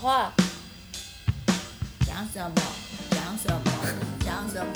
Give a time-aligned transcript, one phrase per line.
[0.00, 0.32] 话，
[2.06, 2.56] 讲什么？
[3.10, 3.60] 讲什么？
[4.24, 4.72] 讲什么？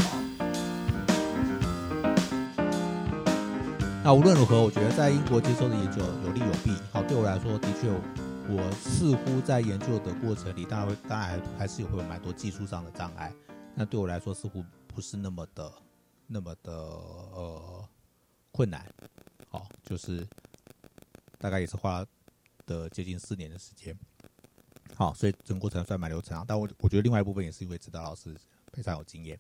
[4.05, 6.77] 那无论如何，我觉得在英国接受的研究有利有弊。
[6.93, 7.91] 好，对我来说，的确，
[8.51, 13.33] 我似乎在研究的过程里，当然会，当然还还是有会有蛮多技术上的障碍。
[13.75, 15.73] 那对我来说，似乎不是那么的，
[16.27, 17.89] 那么的呃
[18.53, 18.87] 困难。
[19.49, 20.29] 好，就是
[21.39, 22.05] 大概也是花
[22.67, 23.99] 的接近四年的时间。
[24.97, 26.45] 好，所以整个过程算蛮流畅。
[26.47, 28.35] 但我我觉得另外一部分也是因为指导老师
[28.73, 29.39] 非常有经验。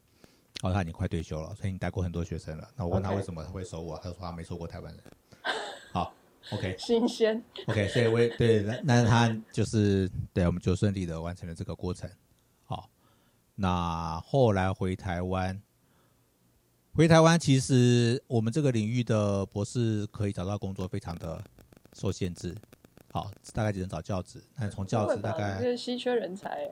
[0.62, 2.68] 哦，他已经快退休了，所以你带过很多学生了。
[2.76, 5.02] 那我问他为什么会收我，他说他没收过台湾人。
[5.92, 6.14] 好
[6.52, 7.42] ，OK，新鲜。
[7.66, 12.08] OK，所以我也对，那那他就是对，我们就顺利的完成了这个过程。
[12.64, 12.88] 好，
[13.56, 15.60] 那后来回台湾，
[16.94, 21.44] 回台湾其实我们这个领域的博士可以找到工作非常的
[21.92, 22.56] 受限制。
[23.14, 26.68] 好，大概只能找教职，那从教职大概稀缺人才。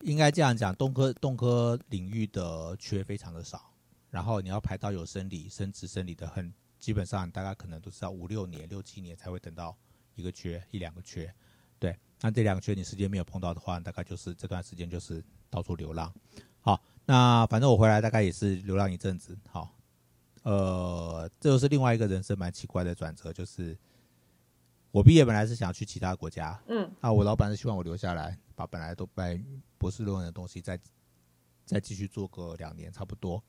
[0.00, 3.70] 应该这样讲，动科动科领域的缺非常的少，
[4.10, 9.76] 然后你要排到有生理、生殖、生理的很，基本上大概可能都是要五六年、六七年才会等到
[10.16, 11.32] 一个缺、一两个缺。
[11.78, 16.12] 对，那这两个缺你时间没有碰到的话，大概就是这段时间就是到处流浪。
[16.60, 19.38] 好，那反正我回来大概也是流浪一阵子。
[19.48, 19.72] 好，
[20.42, 23.78] 呃，这就是另外一个人生蛮奇怪的转折，就是
[24.96, 29.38] 我毕业本来是想去其他国家，嗯，啊，我老板是希望我留下来，把本来都在
[29.76, 30.80] 博士论文的东西再
[31.66, 33.44] 再继续做个两年差不多，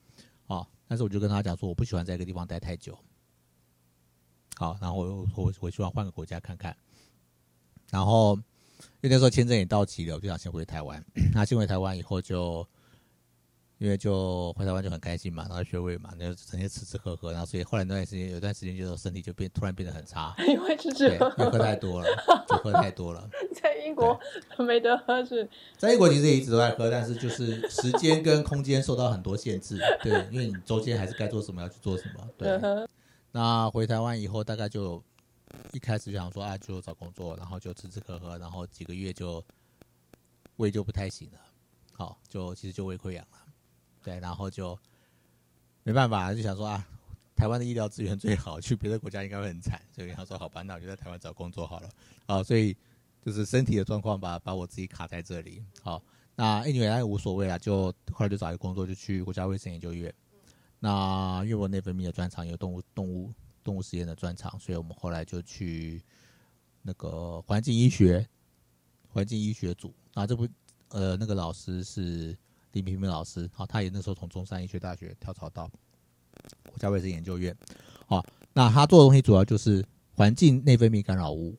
[0.48, 3.00] 啊，但是我就跟他讲说，我不喜欢在一个地方待太久，
[4.58, 6.76] 好，然后我我我希望换个国家看看，
[7.90, 11.02] 然后因为那时候签证也到期了，我就想先回台湾，
[11.34, 12.68] 那先回台湾以后就。
[13.80, 22.08] 因为就回台湾就很开心嘛，然后学位嘛，那就整天吃吃喝喝，然后所以后来那段时间有段时间就是身体就变突然变得很差， 因为吃吃对，喝喝喝，太多了，
[22.48, 23.30] 就喝太多了。
[23.54, 24.20] 在英国
[24.58, 29.78] 没得喝是在英国其实也一直都在喝，但是就是时间跟空间受到很多限制。
[30.02, 32.28] 对，因为你周间还是该做什么要去做什么。
[32.36, 32.88] 对嗯，
[33.32, 35.02] 那回台湾以后，大概就
[35.72, 39.44] 一开始就想说啊，就找工作，然后就吃吃喝喝，然后几个月就
[40.56, 41.40] 胃就不太行了，
[41.94, 43.38] 好，就其实就胃溃疡了。
[44.08, 44.80] 对，然后就
[45.84, 46.88] 没办法，就想说啊，
[47.36, 51.90] 台湾的医疗资源最好，去别的国家应该会很惨，所以他说好吧，那我就在台湾找工作好了。
[52.26, 52.74] 好，所以
[53.22, 55.62] 就是身体的状况把把我自己卡在这里。
[55.82, 56.02] 好，
[56.38, 60.14] 那 anyway 那也无所谓啊，就后来就找一个工作，就去国家卫生研究院。
[60.80, 66.02] 那因为我内分泌的专长有动物动物动物实验的专长，所以我们后来就去
[66.82, 68.26] 那个环境医学
[69.10, 69.94] 环境医学组。
[70.14, 70.48] 那这不
[70.92, 72.38] 呃那个老师是
[72.74, 75.70] 林平平老师，好，他也那时候从中山医学大学跳槽到
[76.70, 77.56] 国家卫生研究院。
[78.06, 81.58] 好，那他做的东西主要就是环境内分泌干扰物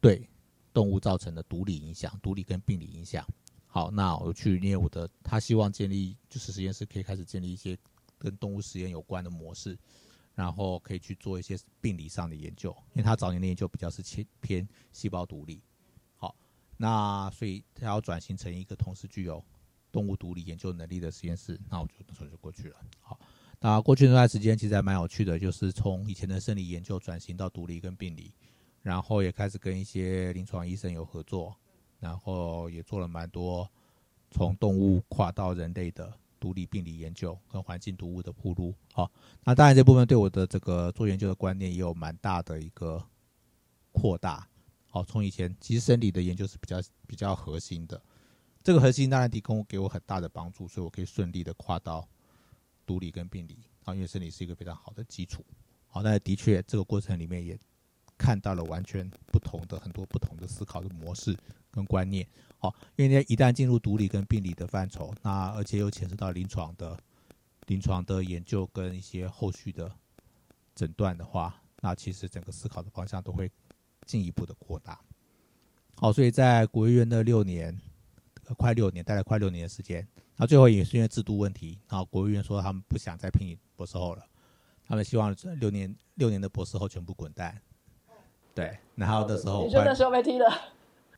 [0.00, 0.28] 对
[0.72, 3.26] 动物造成的毒理影响，毒理跟病理影响。
[3.66, 7.76] 好，那我去因为我的他希望建立就是实验室可以开始建立一些
[8.18, 9.76] 跟动物实验有关的模式，
[10.34, 15.60] 然后可以去做一些病理上的研究，因为他早年的研究比较是偏偏细胞毒理。
[16.16, 16.34] 好，
[16.76, 19.44] 那所以他要转型成一个同时具有
[19.94, 22.76] 动物毒理研究能力的实验室，那我就那时候就过去了。
[23.00, 23.16] 好，
[23.60, 28.34] 那过去那段时间其实还蛮有趣的，就是从以前的生理研究转型到毒理跟病理，
[28.82, 31.54] 然后也开始跟一些临床医生有合作，
[32.00, 33.70] 然后也做了蛮多
[34.32, 38.74] 从动物跨到人类的毒理病理研究跟环境毒物的铺路。
[38.92, 39.08] 好，
[39.44, 43.00] 那当然这部分对我的这个做研究的观念也有蛮大的一个
[43.92, 44.44] 扩大。
[44.90, 48.02] 好，从以前其实生理的研究是比较比较核心的，
[48.64, 52.08] 这个核心当然提供给我很大的帮助，所以我可以顺利的跨到
[52.86, 53.58] 毒理跟病理。
[53.84, 55.44] 啊，因为生理是一个非常好的基础。
[55.86, 57.58] 好，那的确这个过程里面也
[58.16, 61.36] 看到了完全不同的很多不同的思考的模式
[61.70, 62.26] 跟观念。
[62.56, 66.98] 好，因为一旦进入毒理跟病理的范畴，那而且又牵涉到临床的
[67.66, 69.94] 临床的研究跟一些后续的
[70.74, 73.52] 诊断的话，那其实整个思考的方向都会
[74.06, 74.98] 进一步的扩大。
[75.96, 77.78] 好，所以在国医院的六年，
[78.54, 79.98] 快六年，待了快六年的时间，
[80.36, 84.22] 然后最后也是因为制度问题，然后国务院说他们不想再聘博士后了，
[84.86, 87.58] 他们希望这六年六年的博士后全部滚蛋。
[88.54, 90.48] 对，然后那时候快你说那时候被踢了，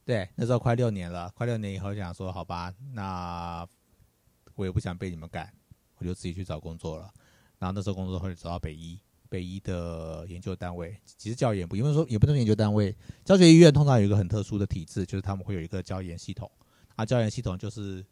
[0.05, 3.67] 对，那时候快六年了，快六年以后想说，好吧，那
[4.55, 5.53] 我也不想被你们赶，
[5.99, 7.11] 我就自己去找工作了。
[7.59, 16.51] 然后那时候工作会找到北医，北医的研究单位，其实教研部，因为说也不能研究单位，教学医院通常有一个很特殊的体制，就是他们会有一个教研系统。
[16.97, 18.05] 啊，教研系统就是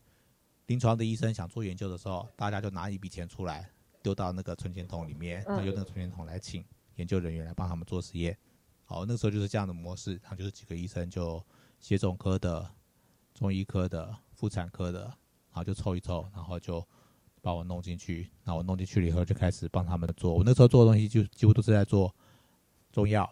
[0.66, 3.70] 临床的医生想做研究的时候，大家就拿一笔钱出来，
[4.02, 6.64] 丢到那个存钱筒里面，然后用那个存钱筒来请
[6.96, 8.36] 研究人员来帮他们做实验。
[8.84, 11.42] 好，那个时候就是这样的模式，然后就是几个医生就
[11.80, 12.70] 血肿科的、
[13.32, 15.16] 中医科的、妇产科的，然
[15.52, 16.86] 后就凑一凑，然后就
[17.40, 18.30] 把我弄进去。
[18.44, 20.34] 那我弄进去了以后，就开始帮他们做。
[20.34, 22.14] 我那时候做的东西就几乎都是在做
[22.92, 23.28] 中药，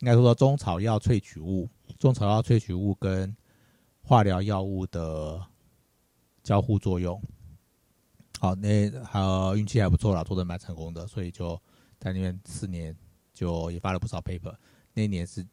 [0.00, 1.70] 应该说中草药萃取物、
[2.00, 3.34] 中草药萃取物跟
[4.04, 5.44] 化疗药物的
[6.42, 7.20] 交互作用。
[8.38, 9.20] 好，那还
[9.56, 11.60] 运气还不错啦，做的蛮成功的，所以就
[11.98, 12.94] 在那边四年
[13.32, 14.54] 就也发了不少 paper。
[14.92, 15.44] 那一年是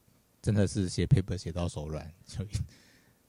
[0.41, 2.49] 真的是写 paper 写到手软，所以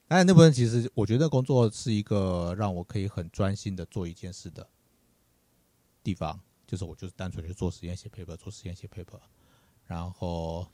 [0.09, 4.67] 当然那部分其实我觉得工作是一个让我可以很专心的做一件事的
[6.03, 6.37] 地方，
[6.67, 9.21] 就是我就是单纯去做实验写 paper，做实验写 paper，
[9.85, 10.67] 然后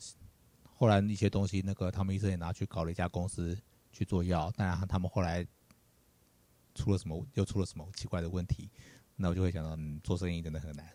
[0.64, 3.56] 后来一些东西那个他们医生也拿去搞了一家公司
[4.00, 5.46] 去做药，当然他们后来
[6.74, 8.70] 出了什么又出了什么奇怪的问题，
[9.18, 10.90] 那我就会想到，嗯，做生意真的很难，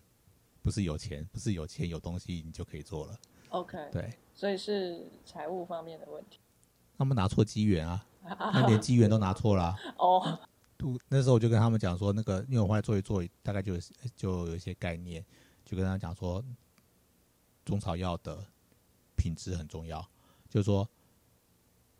[0.63, 3.21] 不是有钱，不是有钱有东西你就可以做了
[3.51, 4.11] ，OK，对。
[4.33, 6.41] 所以是财务方面的问题。
[6.97, 10.41] 他们拿错机缘啊，那连机缘都拿错了啊、 哦，
[10.79, 13.79] 都那时候我就跟他们讲说，那个因为我后来做一做，大概就
[14.17, 15.23] 就有一些概念，
[15.63, 16.43] 就跟他讲说，
[17.67, 18.43] 中草药的
[19.15, 20.01] 品质很重要，
[20.49, 20.89] 就是说，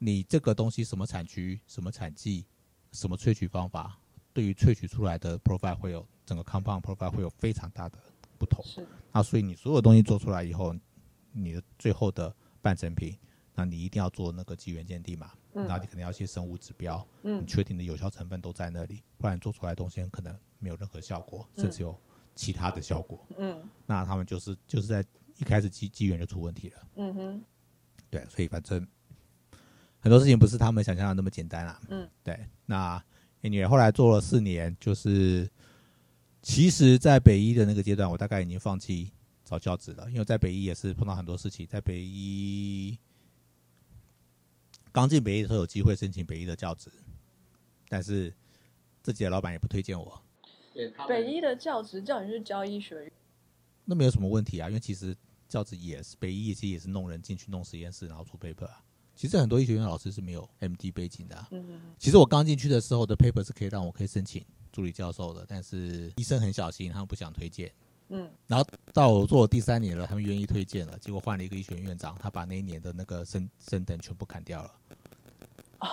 [0.05, 2.45] 你这个东西什么产区、什么产季、
[2.93, 3.99] 什么萃取方法，
[4.35, 7.99] 对于萃取出来的 profile 会有整个 compound profile 会有非常大的
[8.37, 8.63] 不同。
[8.67, 8.87] 是。
[9.11, 10.77] 那所以你所有东西做出来以后，
[11.33, 13.17] 你的最后的半成品，
[13.55, 15.67] 那你一定要做那个机缘鉴定嘛，嗯。
[15.67, 21.99] 然后你可能要一些生物指标，你嗯确定的有效成分都在那里，不然做出来的东西很可能没有任何效果，甚至有
[22.35, 23.27] 其他的效果。
[23.39, 23.67] 嗯。
[23.87, 25.03] 那他们就是就是在
[25.39, 27.45] 一开始机机缘就出问题了，嗯哼。
[28.11, 28.87] 对，所以反正
[30.05, 31.81] 很多事情不是他们想象的那么简单啊。
[31.89, 32.39] 嗯，对。
[32.67, 33.03] 那
[33.41, 35.51] anyway 后来做了四年，就是
[36.43, 39.11] 其实，在北医的那个阶段，我大概已经放弃
[39.47, 42.99] 找教职了，因为在北医也是碰到很多事情，在北医
[44.93, 46.91] 刚进北医的时候有机会申请北医的教职，
[47.89, 48.31] 但是
[49.03, 50.23] 自己的老板也不推荐我。
[51.09, 53.13] 北医的教职叫你去教医学院，
[53.87, 55.17] 那没有什么问题啊，因为其实
[55.49, 58.84] 教职也是北医，其实也是弄人进去弄实验室，然后出 paper 啊。
[59.17, 61.49] 其实很多医学院老师是没有 MD 背景的、啊。
[61.53, 67.73] 嗯其实我刚进去的时候的 paper 是可以让我可以申请助理教授的，但是医生很小心，他们不想推荐。
[68.09, 74.75] 嗯然后到我做了第三年了，他们愿意推荐了，结果换了一个医学院院长，他把那一年的那个升升等全部砍掉了，
[75.79, 75.89] 啊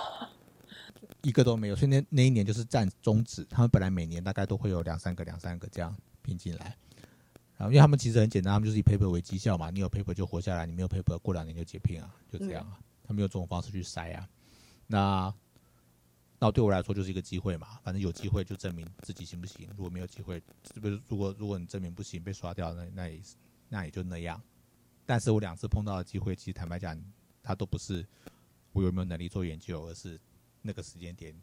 [1.22, 1.76] 一个都没有。
[1.76, 6.76] 所以那那一年就是占中止，他们本来每年大概都会有两三个、两三个这样拼进来。
[7.56, 12.78] 然后因为他们其实很简单，他们就是以 paper 为绩效嘛，你有 paper 就活下来，你没有 paper 过两年就解聘啊，就这样啊。
[13.12, 14.26] 他们用这种方式去筛啊。
[14.86, 15.34] 那
[16.38, 19.68] 那对我来说就是一个机会嘛，反正有机会就证明自己行不行。
[19.76, 20.42] 如果没有机会，
[20.72, 20.98] 是不是？
[21.08, 23.36] 如果如果你证明不行被刷掉，那那也是
[23.68, 24.40] 那也就那样。
[25.04, 26.98] 但是我两次碰到的机会，其实坦白讲，
[27.42, 28.04] 它都不是
[28.72, 30.18] 我有没有能力做研究，而是
[30.62, 31.34] 那个时间点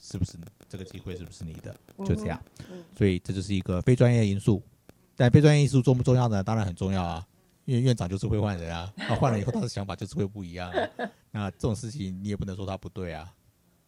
[0.00, 0.36] 是不是
[0.68, 1.74] 这个机会是不是你的，
[2.04, 2.40] 就这样。
[2.70, 4.62] 嗯所以这就是一个非专业因素。
[5.16, 6.42] 但非专业因素重不重要呢？
[6.42, 7.26] 当然很重要啊，
[7.64, 10.88] 因为院长就是会换人啊，他换了以后他的想法就是会不一样、啊。
[11.30, 13.34] 那这种事情你也不能说他不对啊，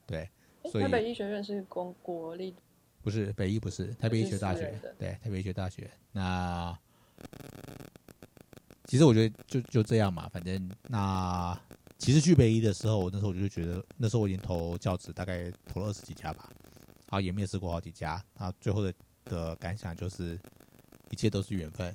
[0.07, 0.29] 对。
[0.71, 2.53] 所以台北医学院是公国立，
[3.01, 5.89] 不是北医，不是台北医学大学对，台北医学大学。
[6.11, 6.77] 那
[8.87, 11.57] 其实我觉得就就这样嘛，反正那
[11.99, 16.51] 其实去北医的时候，我那时候我就觉得，那时候我已经投教职，大概投了二十几家吧，
[17.09, 18.93] 然后也面试过好几家，然后最后的
[19.25, 20.37] 的感想就是，
[21.11, 21.95] 一切都是缘分。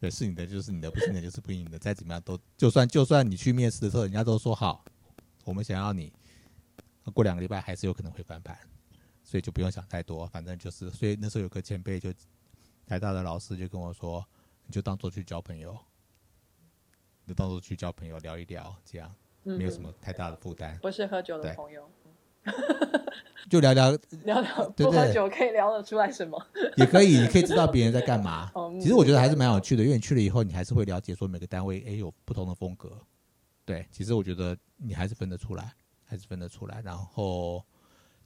[0.00, 1.78] 对，是你的就是你的，不是你的就是不是你的。
[1.78, 4.84] 再怎么样都，就算就算你去面试的时候，人家都说好，
[5.44, 6.12] 我们想要你，
[7.12, 8.58] 过两个礼拜还是有可能会翻盘。
[9.24, 12.10] 所以就不用想太多，反正就是，所以那时候有个前辈就
[12.86, 14.26] 台大的老师就跟我说，
[14.64, 15.78] 你就当做去交朋友，
[17.24, 19.14] 你就当做去交朋友聊一聊，这样
[19.44, 21.90] 嗯没有什么太大的负担，不是喝酒的朋友，
[23.48, 23.90] 就聊聊
[24.24, 26.40] 聊聊对不喝酒可以聊得出来什么？
[26.76, 28.50] 也可以，你可以知道别人在干嘛
[28.80, 33.00] 其实我觉得还是蛮有趣的，因为你去了以后，你还是会了解说每个单位哎有不同的风格。
[33.64, 35.72] 对，其实我觉得你还是分得出来，
[36.04, 36.80] 还是分得出来。
[36.82, 37.64] 然后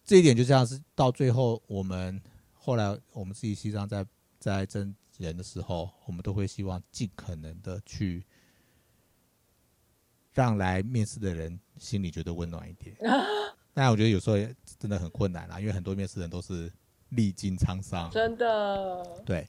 [0.05, 2.21] 这一点就像是到最后，我们
[2.53, 4.05] 后来我们自己西藏在
[4.39, 8.25] 在征人的时候，我们都会希望尽可能的去
[10.33, 12.97] 让来面试的人心里觉得温暖一点。
[13.75, 16.71] 当然，我觉得有时候也真的很困难啦，因为很多面试人都是
[17.11, 19.49] 历经沧桑，真的，对，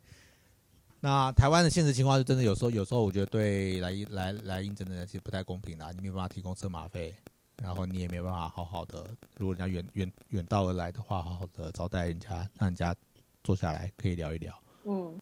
[1.00, 7.14] 那台湾的现实情况是真的，有时候有时候我觉得对来来来应征的人其实不太公平啦，你没有办法提供车马费，
[7.62, 9.06] 然后你也没有办法好好的，
[9.38, 12.96] 如果人家远远远道而来的话，好好的招待人家，让人家
[13.44, 15.20] 坐下来可以聊一聊，嗯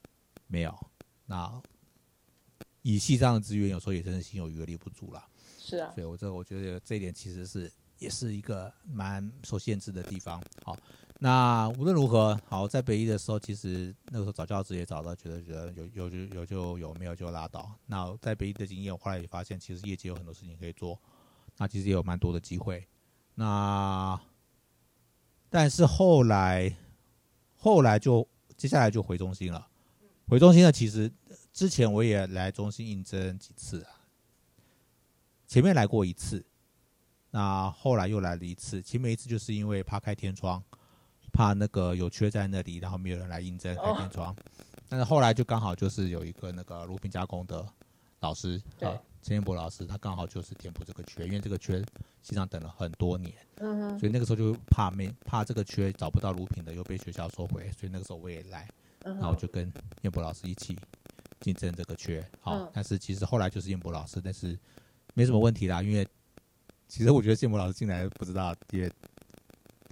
[0.48, 0.78] 没有。
[1.26, 1.62] 那
[2.84, 5.28] 以系上的资源，有时候也真的心有余而力不足啦。
[5.60, 10.42] 是啊，所以我这我觉得这一点其实是也是一个蛮受限制的地方。
[10.64, 10.76] 好，
[11.20, 17.72] 那无论如何，好在北医的时候，其实那个时候找教职也找到，觉得觉得有有就有就有，没有就拉倒。
[17.86, 21.00] 那在北医的经验，我后来也发现，其实业界有很多事情可以做，
[21.58, 22.88] 那其实也有蛮多的机会。
[23.36, 24.20] 那
[25.52, 26.76] 但是后来
[27.56, 28.28] 后来就
[28.58, 29.68] 接下来就回中心了，
[30.28, 31.12] 回中心呢，其实
[31.54, 34.02] 之前我也来中心应征几次啊。
[35.46, 36.44] 前面来过一次，
[37.32, 38.82] 那后来又来了一次。
[38.82, 40.62] 其实每一次就是因为怕开天窗，
[41.34, 44.36] 怕那个有缺在那里，然后没有人来应征开天窗。
[44.88, 47.66] 但是后来就刚好就是有一个那个乳品加工的
[48.20, 51.86] 老师，对啊，陈彦博老师，他刚好就是填补这个缺，因为这个缺实
[52.22, 58.68] 际上等了很多年，嗯哼，所以那个时候就怕没怕这个缺找不到乳品的又被学校收回，所以那个时候我也来，
[59.04, 59.72] 嗯然后就跟
[60.02, 60.78] 彦博老师一起
[61.40, 64.60] 竞争这个缺，好、嗯但是其实后来就是彦博老师，但是
[65.14, 66.06] 没什么问题啦，因为
[66.92, 68.92] 其实我觉得建模老师进来不知道也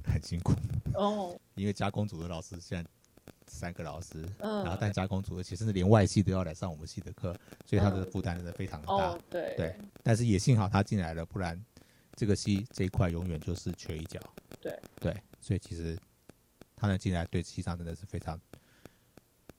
[0.03, 0.51] 很辛苦，
[0.95, 2.89] 哦， 因为加工组的老师现在
[3.47, 7.33] 三个老师，嗯然后但加工组的其实是连外系都要来上我们系的课，
[7.65, 8.93] 所以他的嗯负担真的非常的大。
[8.93, 11.57] 哦，对对，但是也幸好他进来了，不然
[12.17, 14.19] 这个系这一块永远就是缺一角。
[14.59, 15.97] 对对，所以其实
[16.75, 18.37] 他能进来，对系上真的是非常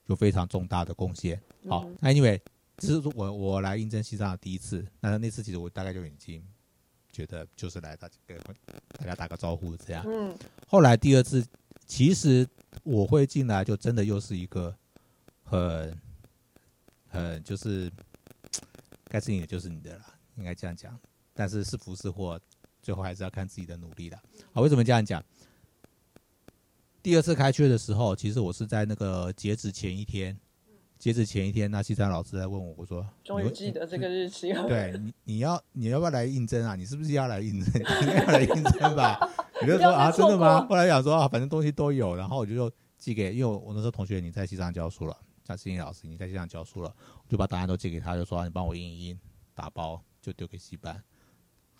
[0.08, 1.40] 有非常重大的贡献。
[1.66, 2.38] 好，嗯那因为
[2.76, 6.46] 这是我我来应征西藏的第一次，那那次其实我大概就已经
[7.12, 8.38] 觉得就是来大家跟
[8.98, 10.04] 大家打个招呼这样。
[10.06, 10.36] 嗯
[10.68, 11.44] 后来第二次，
[11.86, 12.46] 其实
[12.82, 14.74] 我会进来，就真的又是一个
[15.42, 16.00] 很
[17.08, 17.90] 很就是
[19.06, 20.04] 该是你的就是你的了，
[20.36, 20.98] 应该这样讲。
[21.34, 22.38] 但是是福是祸，
[22.82, 24.20] 最后还是要看自己的努力的。
[24.52, 25.24] 好，为什么这样讲？
[27.02, 30.38] 第二次开缺的时候，其实我是在那个截止前一天，
[31.00, 34.68] 截止前一天，那西山老师在问我，我说：“终于记得这个日期了。
[34.68, 36.76] 对你，你要你要不要来应征啊？
[36.76, 37.72] 你是不是要来应征？
[38.02, 39.18] 你应该要来应征吧？
[39.62, 40.60] 你就说啊，真的错吗？
[40.60, 49.18] 过后来想说啊，反正东西都有，然后我就又寄给，因为我我那时候同学你在西山教书了，像心理老师你在西山教书了，我就把答案都寄给他，就说、啊、你帮我印一印，
[49.54, 51.02] 打包就丢给西班。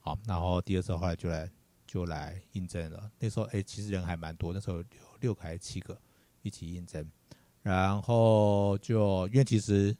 [0.01, 1.51] 好，然后第二次后来就来
[1.87, 3.11] 就来应征了。
[3.19, 4.85] 那时候哎、其实人还蛮多，那时候有
[5.21, 5.95] 六个还是七个
[6.41, 7.07] 一起应征，
[7.63, 9.97] 然后就因为其实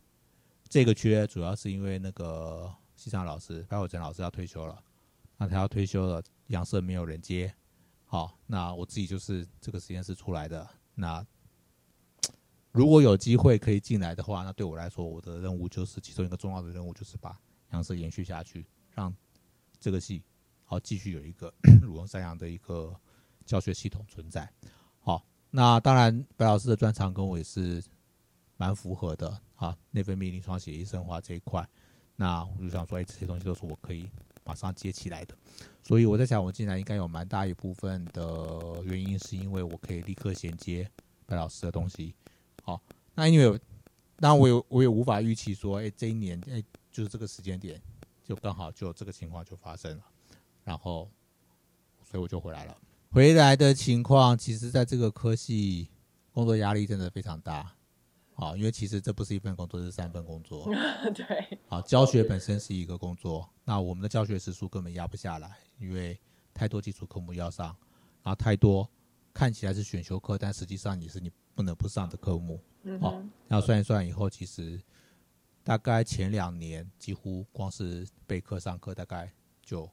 [0.69, 4.83] 这个缺主要是因为那个西上老师白火珍老师要退休了，
[5.37, 7.55] 那他要退休了，杨社没有人接，
[8.05, 11.25] 好，那我自己就是这个实验室出来的，那
[12.73, 17.39] 如果有机会可以进来的话，那对我来说，我的任务就是其中一个重要的任务就是把
[17.73, 19.15] 杨社延续下去，让
[19.79, 20.23] 这个系
[20.65, 21.53] 好继续有一个
[21.83, 22.95] 乳龙山羊的一个
[23.45, 24.51] 教学系统存在。
[25.51, 27.83] 那当然白老师的专长跟我也是
[28.57, 31.69] 蛮符合的啊，内分泌临床血液生化这一块，
[32.17, 34.09] 那我就想说，哎、这些东西都是我可以
[34.45, 35.35] 马上接起来的，
[35.83, 40.89] 所以我在想，我进来应该有蛮大一部分的原因是因为我可以立刻衔接
[41.27, 42.15] 白老师的东西。
[42.63, 42.81] 好，
[43.15, 43.59] 那因为
[44.17, 47.81] 当然我有我也无法预期说，哎、这一年哎、就是这个时间点，
[48.23, 50.05] 就刚好就这个情况就发生了，
[50.63, 51.11] 然后
[52.03, 52.77] 所以我就回来了。
[53.13, 55.89] 回来的情况，其实在这个科系
[56.33, 57.75] 工作压力真的非常大。
[58.37, 60.65] 啊，因为其实这不是一份工作，是三份工作。
[61.13, 66.19] 对，啊，教学本身是一个工作，那我们的教学时数根本压不下来，因为
[66.55, 67.67] 太多基础科目要上，
[68.23, 68.89] 然后太多
[69.35, 72.55] 看起来是选修课，但实际上也是你不能不上的科目。
[72.55, 74.81] 哦嗯哼，那算一算以后，其实
[75.63, 79.31] 大概前两年几乎光是备课上课，大概
[79.63, 79.91] 就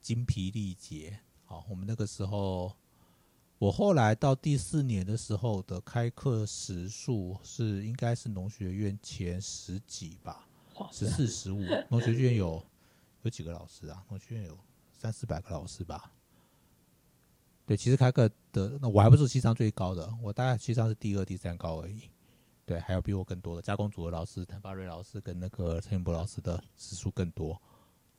[0.00, 1.18] 精疲力竭。
[1.50, 2.72] 好，我们那个时候，
[3.58, 11.60] 我后来到第四年的时候的开课时数是应该是农学院前十几吧，哇十四十五。
[11.88, 12.64] 农学院有
[13.22, 14.00] 有几个老师啊？
[14.08, 14.56] 农学院有
[14.92, 16.12] 三四百个老师吧。
[17.66, 22.02] 对，其实开课的那我还不是西商最高的，我大概西商是第二、第三高而已。
[22.64, 27.60] 对，还有比我更多的加工组的老师，谭发瑞老师跟那个陈永博老师的时数更多。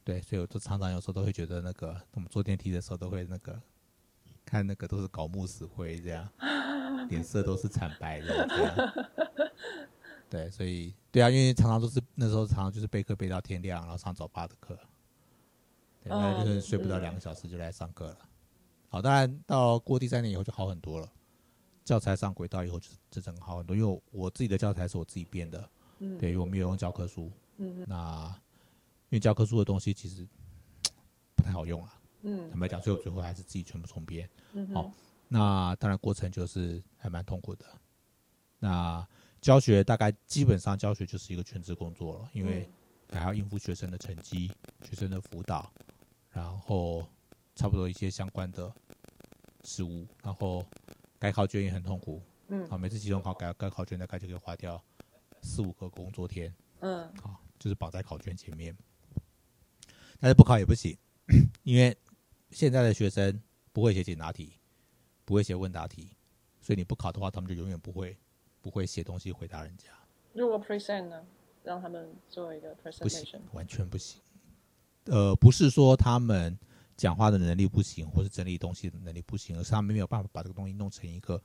[0.03, 3.61] 对，所以我都常常有时候都会觉得那个我们坐电梯的时候都会那个
[4.43, 6.27] 看那个都是搞木死灰这样，
[7.09, 8.93] 脸色都是惨白的这样。
[10.29, 14.75] 对，所以对啊，因为常常都是那时候常常就是备课备到天亮，然后上早八的课，
[16.01, 18.17] 对，那就是睡不到两个小时就来上课了。
[18.89, 21.11] 好，当然到过第三年以后就好很多了，
[21.83, 28.50] 教材上轨道以后就就整个好很多，因为我自己的教材是我自己编的，嗯，对，因为我没有用教科书，嗯那因
[29.15, 30.27] 为教科书的东西其实
[31.35, 34.29] 不太好用啊，嗯坦白讲，所以我最后还是自己全部重编。
[34.53, 34.91] 嗯哼，好
[35.27, 37.65] 那当然过程就是还蛮痛苦的。
[38.59, 39.07] 那
[39.41, 42.69] 教学大概基本上教学就是一个全职工作了，因为
[43.09, 44.51] 还要应付学生的成绩、
[44.83, 45.71] 学生的辅导，
[46.29, 47.03] 然后
[47.55, 48.71] 差不多一些相关的
[49.63, 50.65] 事务，然后
[51.17, 52.21] 改考卷也很痛苦。
[52.49, 54.81] 嗯好，每次期中考改改考卷大概就可以花掉
[55.41, 56.53] 四五个工作天。
[56.81, 58.77] 嗯好，就是绑在考卷前面。
[60.21, 60.95] 但是不考也不行，
[61.63, 61.97] 因为
[62.51, 63.41] 现在的学生
[63.73, 64.53] 不会写简答题，
[65.25, 66.15] 不会写问答题，
[66.61, 68.15] 所以你不考的话，他们就永远不会
[68.61, 69.89] 不会写东西回答人家，
[70.33, 71.25] 如果 present 呢，
[71.63, 74.21] 让他们做一个 presentation，，完全不行。
[75.05, 76.55] 呃，不是说他们
[76.95, 81.41] 讲话的能力不行，或是整理东西的能力不行，而是他们没有办法把这个东西弄成一个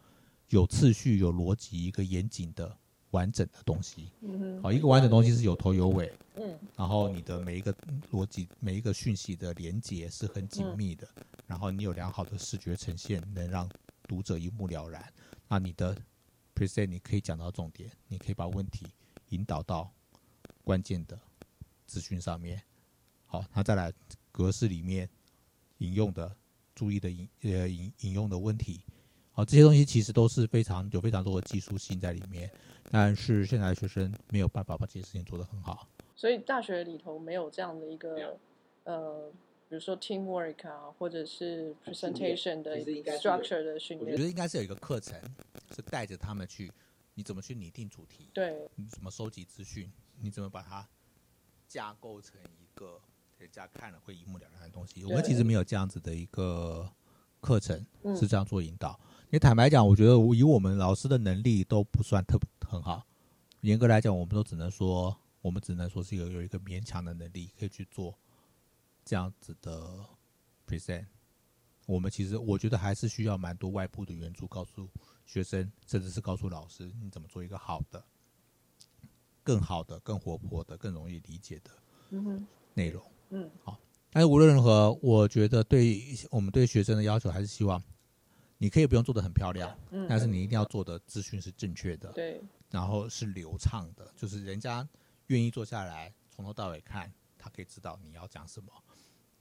[0.48, 2.76] 有次序、有逻辑、一个严谨的
[3.16, 4.10] 完整的东西。
[4.20, 7.74] 嗯，好，一个完整的东西是有头有尾，嗯然后你的每一个
[8.12, 11.08] 逻辑、每一个讯息的连接是很紧密的，
[11.46, 13.66] 然后你有良好的视觉呈现，能让
[14.06, 15.02] 读者一目了然。
[15.48, 15.96] 那你的
[16.54, 18.86] present 你可以讲到重点，你可以把问题
[19.30, 19.90] 引导到
[20.62, 21.18] 关键的
[21.86, 22.62] 资讯上面。
[23.24, 23.92] 好，那再来
[24.30, 25.08] 格式里面
[25.78, 26.36] 引用的
[26.74, 28.80] 注意的引呃引引用的问题，
[29.32, 32.50] 好，这些东西其实都是非常有非常多的技术性在里面，
[32.90, 35.88] 但是现在的学生没有办法把这些事情做得很好。
[36.14, 38.38] 所以大学里头没有这样的一个
[38.84, 39.30] 呃，
[39.68, 45.20] 比如说 teamwork 啊，或者是 presentation 的其实应该 structure 的训练我觉，得应该是有一个课程，
[45.74, 46.72] 是带着他们去，
[47.14, 50.88] 你怎么去拟定主题，对，你怎么收集资讯，你怎么把它
[51.68, 53.00] 架构成一个
[53.36, 55.04] 人家看了会一目了然的东西。
[55.04, 56.88] 我们其实没有这样子的一个
[57.40, 58.98] 课程嗯是这样做引导。
[58.98, 63.06] 因为坦白讲，我觉得以我们老师的能力都不算特很好，
[63.60, 68.18] 严格来讲，我们都只能说，我们只能说是有有一个勉强的能力可以去做
[69.04, 70.06] 这样子的
[70.66, 71.04] present。
[71.84, 74.88] 我们其实我觉得还是需要蛮多外部的援助，告诉
[75.26, 78.02] 学生，甚至是告诉老师，你怎么做一个好的、
[79.42, 81.70] 更好的、更活泼的、更容易理解的
[82.08, 83.04] 嗯，内容。
[83.28, 83.78] 嗯好
[84.12, 87.82] 但是无论如何，我觉得对我们对学生的要求还是希望，
[88.58, 94.88] 你可以不用做的很漂亮，嗯，但是你一定要做的资讯是正确的，对，然后是流畅的，就是人家
[95.26, 98.72] 愿意坐下来从头到尾看，他可以知道你要讲什么。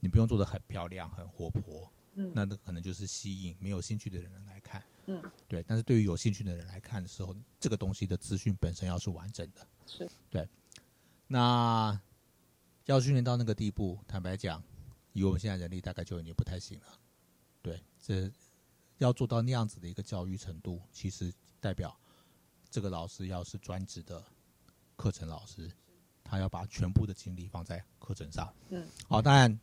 [0.02, 4.84] 你不用做的很漂亮、很活泼，嗯那那可能就是吸引没有兴趣的人来看。
[5.08, 5.64] 嗯，对。
[5.64, 9.68] 但是对于有兴趣的人来看的时候，这个东西的资讯本身要是完整的。
[9.88, 10.48] 是对，
[11.26, 12.00] 那
[12.86, 14.62] 要训练到那个地步，坦白讲，
[15.14, 17.00] 以我们现在人力大概就已经不太行了。
[17.64, 18.30] 对，这
[18.98, 21.98] 要做到那样子的一个教育程度，其实代表
[22.70, 24.24] 这个老师要是专职的
[24.96, 25.72] 课程老师，
[26.24, 28.54] 他要把全部的精力放在课程上。
[28.70, 29.60] 嗯，好，当然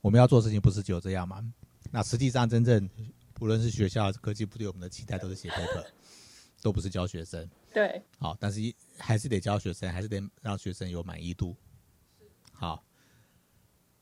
[0.00, 1.42] 我们要做的事情不是只有这样嘛。
[1.90, 2.88] 那实际上，真正
[3.34, 5.86] 不论是学校、科技部对我们的期待，都是写 paper，
[6.62, 7.48] 都不是教学生。
[7.72, 11.56] 对，好，但是一还是得教学生，还是得让学生有满意度。
[12.52, 12.84] 好，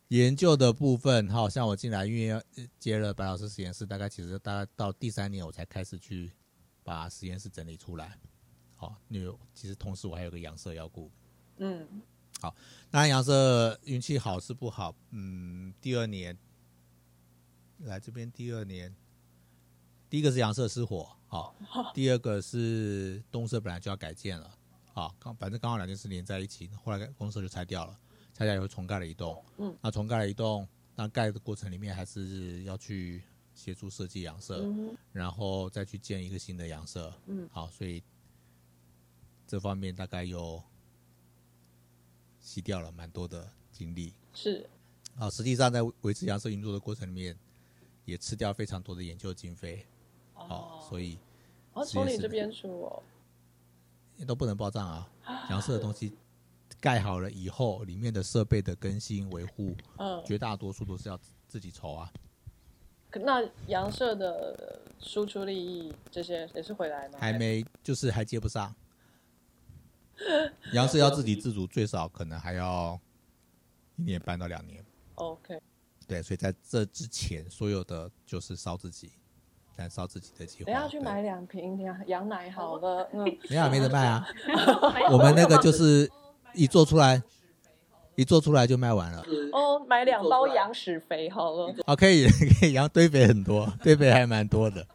[0.08, 6.32] 研究的部分，好像我进来，因为呃接了白老师实验室，大概其实大概到第三年我才开始去
[6.82, 8.18] 把实验室整理出来。
[8.74, 11.10] 好，因为其实同时我还有个阳色要顾，
[11.56, 11.86] 嗯
[12.40, 12.54] 好，
[12.90, 16.38] 那阳色运气好是不好，嗯，第二年
[17.78, 18.94] 来这边第二年，
[20.08, 21.54] 第一个是阳色失火，好，
[21.92, 24.50] 第二个是东社本来就要改建了，
[24.92, 27.98] 好，刚反正刚好两件事连在一起，后来公社就拆掉了，
[28.38, 33.20] 拆掉以后重盖了一栋，嗯，那重盖了一栋，那盖的过程里面还是要去
[33.52, 38.00] 协助设计阳社，嗯然后再去建一个新的阳社，嗯，好，所以
[39.44, 40.62] 这方面大概有
[42.38, 44.14] 吸掉了蛮多的精力。
[44.32, 44.64] 是，
[45.16, 47.36] 啊，实际上在维持阳社运作的过程里面，
[48.04, 49.84] 也吃掉非常多的研究经费。
[50.36, 51.18] 哦、所以
[51.72, 53.02] 哦，从你这边出哦，
[54.16, 55.10] 也都不能报账啊。
[55.50, 56.16] 阳社的东西
[56.80, 62.12] 盖好了以后，里面的设备的更新维护，嗯，绝大多数都是要自自己筹啊。
[63.10, 67.18] 可那洋社的输出利益这些也是回来吗？
[67.18, 68.74] 还没，就是还接不上。
[70.74, 73.00] 阳社要自给自足，最少可能还要
[73.96, 74.84] 一年半到两年。
[75.14, 75.60] OK，
[76.06, 79.12] 对，所以在这之前，所有的就是烧自己，
[79.76, 80.66] 燃烧自己的计划。
[80.66, 84.26] 等一下去买两瓶羊羊奶好了，嗯，没有没得卖啊。
[85.10, 86.10] 我们那个就是
[86.54, 87.22] 一做出来，
[88.16, 89.24] 一做出来就卖完了。
[89.52, 94.86] 哦，买两包羊屎肥好了，啊，可以可以，羊堆肥很多，堆肥还蛮多的，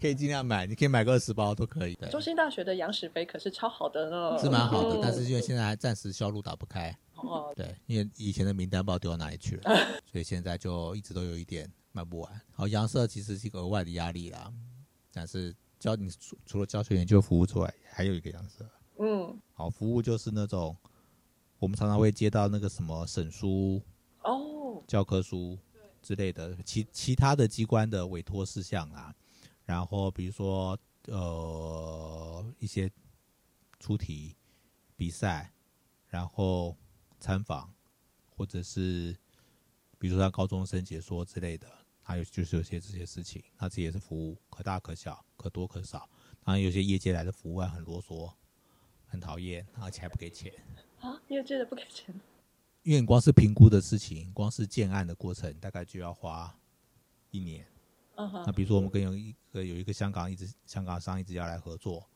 [0.00, 1.94] 可以尽量买，你可以买个二十包都可以。
[1.96, 9.62] 的，中兴大学的羊屎肥可是超好的呢，是蛮好的嗯，但是因为现在还暂时销路打不开，哦，对，因为以前的名单不知道丢到哪里去了，
[10.10, 12.40] 所以现在就一直都有一点卖不完。
[12.54, 14.52] 好，羊舍其实是一个额外的压力啦，
[15.12, 18.64] 但是教你除除了教学研究服务之外，还有一个羊舍。
[18.98, 20.76] 嗯好，服务就是那种
[21.62, 23.80] 我们常常会接到那个什么审书、
[24.24, 25.56] 哦，教科书
[26.02, 29.14] 之类的，其其他的机关的委托事项啊，
[29.64, 32.90] 然后比如说呃一些
[33.78, 34.34] 出题
[34.96, 35.52] 比赛，
[36.08, 36.76] 然后
[37.20, 37.72] 参访，
[38.28, 39.16] 或者是
[40.00, 41.70] 比如说像高中生解说之类的，
[42.02, 46.10] 还有就是有些这些事情，那这也是服务，可大可小，可多可少。
[46.42, 48.32] 当然有些业界来的服务还很啰嗦，
[49.06, 50.52] 很讨厌，而且还不给钱。
[51.02, 52.14] 啊，业界的不给钱，
[52.82, 56.56] 因为你光是评估的事情，光是建案的过程，大概就要花
[57.30, 57.66] 一年。
[58.16, 62.08] 那，比如说我们跟有一个有一个香港一直香港商一直要来合作，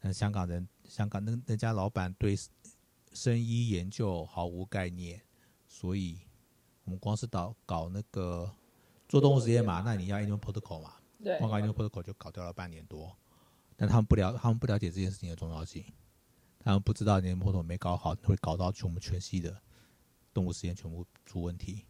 [0.00, 2.36] 那香港人香港那那家老板对
[3.12, 5.20] 生医研究毫无概念，
[5.66, 6.20] 所以
[6.84, 8.48] 我们光是搞搞那个
[9.08, 13.16] 做动物实验嘛，那你要 animal protocol 嘛，对，光搞 animal protocol 就搞掉了半年多，
[13.74, 15.84] 但他们不了他们不了解这件事情的重要性，
[16.60, 19.60] 他们不知道 animal protocol 没搞好会搞到全我们全系的
[20.34, 21.84] 动物实验全部出问题。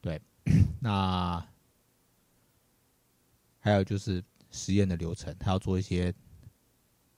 [0.00, 0.20] 对，
[0.80, 1.44] 那
[3.58, 6.12] 还有就是实验的流程，他要做一些，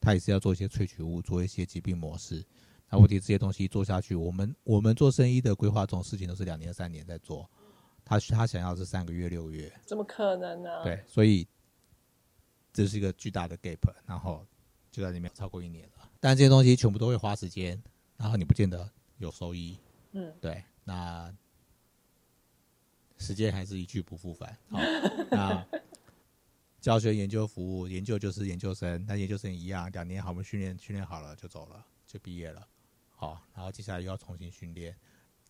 [0.00, 2.44] 他也是要做一些萃取物，做一些疾病模式。
[2.90, 7.50] 那问题这些东西做下去，我们我们做生意的规划这种事情都是两年三年在做，
[8.04, 11.48] 他他想要是三个月六个月，怎么可能呢？，对，所以
[12.72, 14.46] 这是一个巨大的 gap，然后
[14.90, 16.03] 就在里面超过一年了。
[16.24, 17.78] 但这些东西全部都会花时间，
[18.16, 19.76] 然后你不见得有收益，
[20.12, 21.30] 嗯，对，那
[23.18, 24.56] 时间还是一去不复返。
[24.70, 24.78] 好，
[25.30, 25.66] 那
[26.80, 32.66] 教学、研究、服务，研究就是研究生，那研究生一样，两年好，我们训练训练好了就走了，就毕业了。
[33.10, 34.96] 好，然后接下来又要重新训练，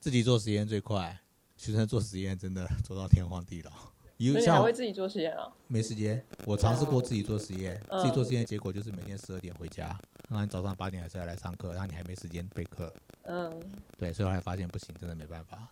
[0.00, 1.16] 自己做实验最快，
[1.56, 3.70] 学生做实验真的做到天荒地老。
[4.18, 5.52] 你为像我还会自己做实验啊？
[5.68, 9.96] 没时间，我尝试过自己做实验，嗯自己做实验结果就是每天十二点回家，
[10.28, 13.52] 然后你早上八点还是要来上课，然后你还没时间备课，嗯，
[13.98, 15.68] 对，所以后来发现不行，真的没办法。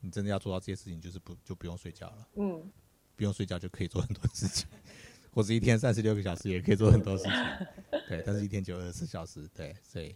[0.00, 2.70] 你真的要做到这些事情，就是不就不用睡觉了，嗯，
[3.16, 4.68] 不用睡觉就可以做很多事情，
[5.32, 7.32] 或者一天三十六个小时也可以做很多事情，
[8.08, 10.14] 对，但是一天只有二十四小时，对，所以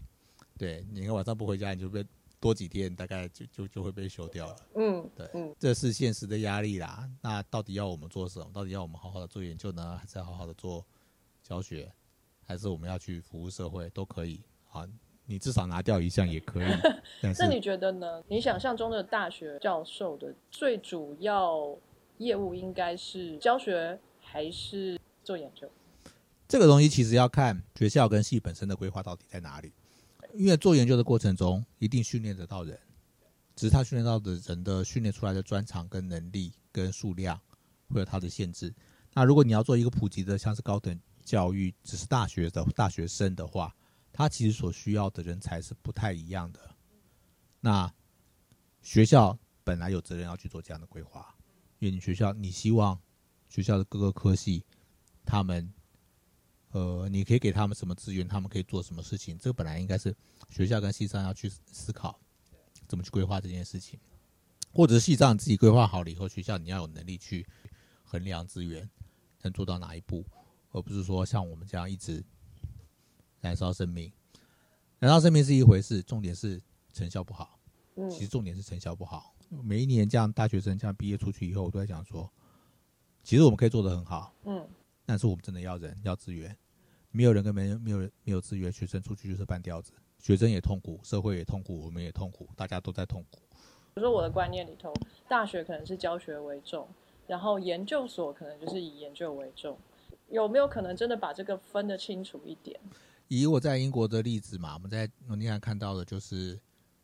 [0.59, 2.05] 对你看晚上不回家，你就被
[2.39, 4.57] 多几天，大概就就就会被休掉了。
[4.77, 5.55] 嗯，对，嗯。
[5.59, 7.09] 这是现实的压力啦。
[7.21, 8.51] 那到底要我们做什么？
[8.53, 10.87] 到底要我们好好的做研究呢，还是要好好的做
[11.43, 11.93] 教学，
[12.51, 13.89] 还是我们要去服务社会？
[13.91, 14.41] 都可以
[14.73, 14.85] 啊。
[15.25, 16.67] 你至少拿掉一项也可以，
[17.39, 18.21] 那你觉得呢？
[18.27, 21.79] 你想象中的大学教授的最主要
[22.19, 25.71] 业务应该是教学还是做研究？
[26.49, 29.73] 这个东西其实要看学校跟系本身的规划到底在哪里。
[30.35, 32.77] 因为做研究的过程中，一定训练得到人，
[33.55, 37.41] 只是他训练到的人的训练出来的专长跟能力跟数量
[37.91, 38.75] 会有它的限制。
[39.15, 40.99] 那如果你要做一个普及的，像是高等
[41.31, 43.73] 教育，只是大学的大学生的话，
[44.13, 46.75] 他其实所需要的人才是不太一样的。
[47.61, 47.93] 那
[48.83, 51.33] 学校本来有责任要去做这样的规划，
[51.79, 53.01] 因为你学校你希望
[53.49, 54.65] 学校的各个科系，
[55.25, 55.73] 他们
[56.73, 60.13] 呃，你可以给他们什么资源，他们可以做什么事情，这个本来应该是
[60.49, 62.19] 学校跟系上要去思考
[62.89, 64.01] 怎么去规划这件事情，
[64.73, 67.47] 或者是系上自己规划好了以后，学校你要有能力去
[68.03, 68.91] 衡量资源
[69.43, 70.25] 能做到哪一步，
[70.73, 72.25] 而不是说像我们这样一直
[73.41, 74.13] 燃烧生命。
[74.99, 76.61] 燃烧生命是一回事，重点是
[76.93, 77.59] 成效不好。
[77.97, 79.35] 嗯其实重点是成效不好。
[79.63, 82.31] 每一年这样大学生这样毕业出去以后，我都在讲说，
[83.23, 84.67] 其实我们可以做得很好，嗯，
[85.05, 86.57] 但是我们真的要人要资源，
[87.11, 93.41] 没有人跟没人没有人没有资源，学生出去就是半吊子，学生也痛苦，社会也痛苦，我们也痛苦，大家都在痛苦。
[93.93, 94.95] 比如说我的观念里头，
[95.29, 96.89] 大学可能是教学为重，
[97.27, 99.77] 然后研究所可能就是以研究为重。
[100.31, 102.79] 有没有可能真的把这个分得清楚一点？
[103.29, 106.59] 以我在英国的例子嘛，我们在我那天看到的就是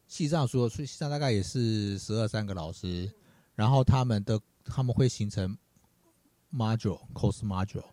[0.06, 3.12] 西藏所有西藏大概也是十二三个老师，
[3.54, 5.56] 然后他们的他们会形成
[6.52, 7.84] module course module，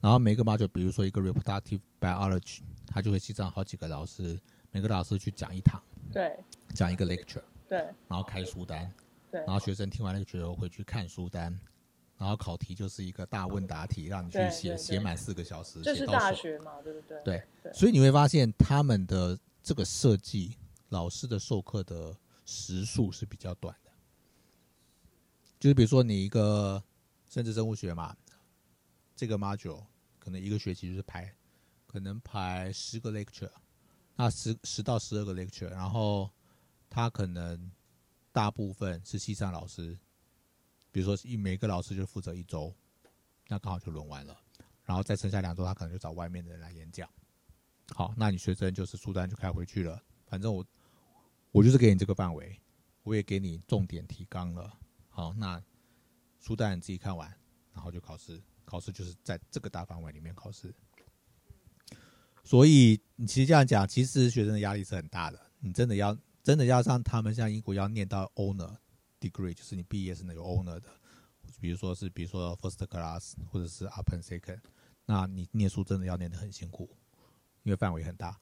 [0.00, 6.38] 然后每个 module 比如说一个 reproductive biology，他就会西藏好几个老师，每个老师去讲一堂，对
[6.74, 7.78] 讲一个 lecture，对
[8.08, 8.90] 然后开书单，
[9.30, 11.58] 对然后学生听完 lecture 后回去看书单。
[12.22, 16.06] 然后考题就是一个大问答题，让你去写写满四个小时，这是。
[16.06, 17.20] 大学嘛，对不对？
[17.24, 20.56] 对对所以你会发现他们的这个设计，
[20.90, 23.90] 老师的授课的时数是比较短的。
[25.58, 26.80] 就是比如说你一个
[27.28, 28.16] 生殖生物学嘛，
[29.16, 29.84] 这个 module
[30.20, 31.34] 可能一个学期就是排，
[31.88, 33.50] 可能排十个 lecture，
[34.14, 36.30] 那十十到十二个 lecture，然后
[36.88, 37.68] 他可能
[38.30, 39.98] 大部分是系上老师，
[40.92, 42.72] 比如说一每个老师就负责一周，
[43.48, 44.38] 那刚好就轮完了。
[44.84, 47.08] 然后再剩下两周，他可能就找外面的人来演讲。
[47.94, 50.02] 好，那你学生就是书单就开回去了。
[50.26, 50.64] 反正我
[51.50, 52.60] 我就是给你这个范围，
[53.02, 54.72] 我也给你重点提纲了。
[55.08, 55.62] 好，那
[56.40, 57.32] 书单你自己看完，
[57.72, 58.42] 然后就考试。
[58.64, 60.74] 考试就是在这个大范围里面考试。
[62.42, 65.40] 所以你其实这样讲，其实学生的压力是很大的。
[65.60, 68.76] 你真的要真的要让他们像英国要念到 owner
[69.30, 70.88] degree，就是你毕业是那个 owner 的，
[71.60, 74.60] 比如说是比如说 first class 或者是 upper second，
[75.06, 76.90] 那你念书真的要念得很辛苦，
[77.62, 78.38] 因为范围很大，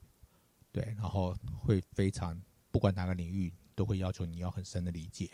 [0.73, 2.41] 对，然后会非常
[2.71, 5.31] 不管哪个领域都会要求你要很深的理解，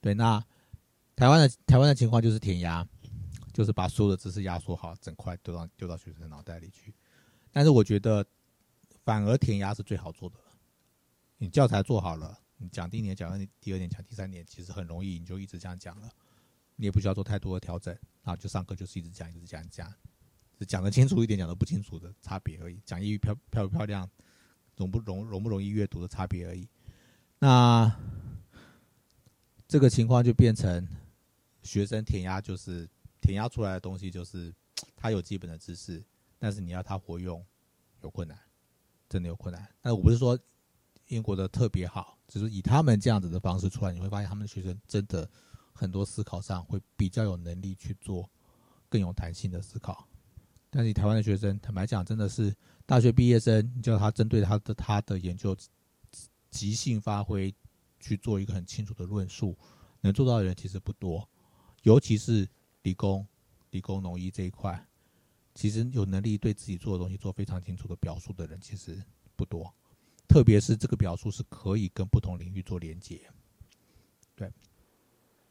[0.00, 0.14] 对。
[0.14, 0.44] 那
[1.14, 2.86] 台湾的台湾的情况就是填鸭，
[3.52, 6.94] 就是把所有的知识压缩好，整块丢到丢到学生的脑袋里去。
[7.52, 8.26] 但是我觉得
[9.04, 10.36] 反而填鸭是最好做的。
[11.38, 16.08] 你教材做好了，你讲第一年讲第二年讲第三年，其实很容易，你就一直这样讲了，
[16.76, 19.92] 你也不需要做太多的调整，然后就上课就是一直讲一直讲讲，
[20.68, 24.08] 讲得清楚一点，讲得不清楚的差别而已，讲英语漂漂不漂亮，
[24.76, 26.68] 容不容容不容易阅读的差别而已。
[27.40, 27.92] 那
[29.66, 30.86] 这个情况就变成
[31.64, 32.88] 学生填鸭，就是
[33.20, 34.54] 填鸭出来的东西就是
[34.94, 36.00] 他有基本的知识，
[36.38, 37.44] 但是你要他活用
[38.02, 38.38] 有困难，
[39.08, 39.68] 真的有困难。
[39.80, 40.38] 但我不是说。
[41.08, 45.30] 英国的特别好，只是以他们这样子的方式出来，你会发现他们的学生真的
[45.70, 48.26] 很多思考上会比较有能力去做
[48.88, 50.08] 更有弹性的思考。
[50.70, 55.54] 但是台湾的学生，坦白讲，真的是大学毕业生，你叫他针对他的他的研究
[56.48, 57.54] 即兴发挥
[58.00, 59.54] 去做一个很清楚的论述，
[60.00, 61.28] 能做到的人其实不多。
[61.82, 62.48] 尤其是
[62.80, 63.26] 理工、
[63.72, 64.82] 理工农医这一块，
[65.54, 69.04] 其实有能力对自己做的东西做非常清楚的表述的人，其实
[69.36, 69.70] 不多。
[70.32, 73.20] 特别是这个表述是可以跟不同领域做连接，
[74.34, 74.50] 对。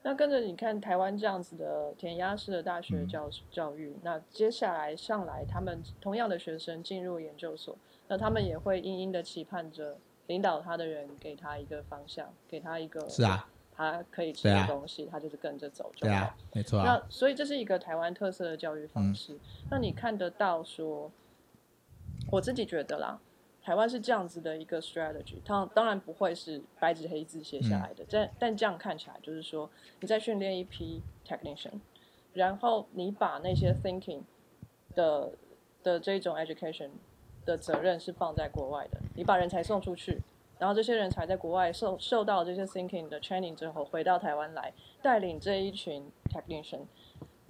[0.02, 16.84] 那跟着你看台湾这样子的填鸭式的大学教教育，那接下来上来他们同样的学生进入研究所，那他们也会殷殷的期盼着领导他的人给他一个方向，给他一个是啊，他可以吃的东西，他就是跟着走就好，没错。
[16.84, 19.38] 那所以这是一个台湾特色的教育方式。
[19.70, 21.12] 那你看得到说，
[22.32, 23.22] 我自己觉得啦。
[23.64, 29.70] 台湾是这样子的一个 strategy，它当然不会是白纸黑字写下来的，但但这样看起来就是说，
[30.00, 31.80] 你在训练一批 technician，
[32.34, 34.22] 然后你把那些 thinking
[34.96, 35.32] 的
[35.84, 36.90] 的这种 education
[37.46, 40.20] 的责任是放在国外的，你把人才送出去，
[40.58, 46.82] 然后这些人才在国外受受到这些 thinking 的 training 之后，回到台湾来带领这一群 technician，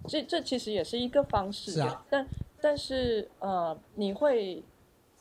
[0.10, 2.28] 这这其实也是一个方式，啊，但
[2.60, 4.62] 但是呃，你会。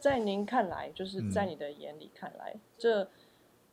[0.01, 3.07] 在您看来，就是在你的眼里看来，这